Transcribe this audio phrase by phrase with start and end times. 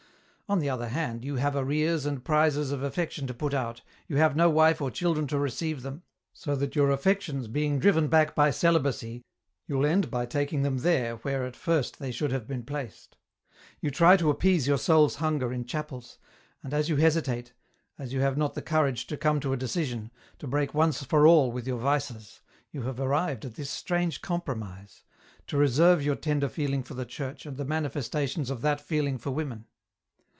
[0.51, 4.17] On the other hand, you have arrears and prizes of affection to put out, you
[4.17, 8.35] have no wife or children to receive them, so that your affections being driven back
[8.35, 9.23] by celibacy,
[9.65, 13.15] you will end by taking them there where at first they should have been placed;
[13.79, 16.17] you try to appease your soul's hunger in chapels,
[16.61, 17.53] and as you hesitate,
[17.97, 21.25] as you have not the courage to come to a decision, to break once for
[21.25, 22.41] all with your vices,
[22.71, 25.05] you have arrived at this strange compromise;
[25.47, 29.31] to reserve your tender feeling for the church and the manifestations of that feeling for
[29.31, 29.63] women.